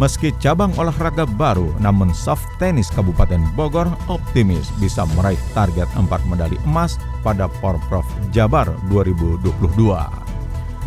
Meski 0.00 0.32
cabang 0.40 0.72
olahraga 0.80 1.28
baru, 1.28 1.68
namun 1.76 2.16
soft 2.16 2.48
tennis 2.56 2.88
Kabupaten 2.88 3.44
Bogor 3.52 3.92
optimis 4.08 4.72
bisa 4.80 5.04
meraih 5.20 5.40
target 5.52 5.84
4 5.92 6.08
medali 6.32 6.56
emas 6.64 6.96
pada 7.20 7.44
Porprov 7.60 8.08
Jabar 8.32 8.72
2022. 8.88 9.52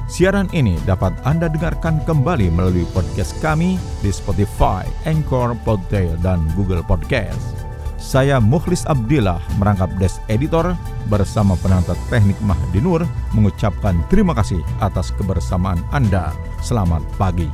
Siaran 0.06 0.50
ini 0.54 0.78
dapat 0.86 1.14
Anda 1.26 1.50
dengarkan 1.50 2.02
kembali 2.06 2.50
melalui 2.54 2.86
podcast 2.94 3.38
kami 3.42 3.78
di 4.02 4.10
Spotify, 4.10 4.86
Anchor, 5.06 5.58
Podtail, 5.66 6.18
dan 6.22 6.42
Google 6.58 6.86
Podcast. 6.86 7.58
Saya 8.02 8.38
Mukhlis 8.38 8.86
Abdillah 8.86 9.42
merangkap 9.58 9.90
Des 9.98 10.22
Editor 10.30 10.78
bersama 11.10 11.58
penantat 11.58 11.98
teknik 12.14 12.38
Mahdi 12.46 12.82
Nur 12.82 13.02
mengucapkan 13.34 13.98
terima 14.14 14.38
kasih 14.38 14.62
atas 14.78 15.10
kebersamaan 15.18 15.82
Anda. 15.90 16.34
Selamat 16.62 17.02
pagi. 17.18 17.50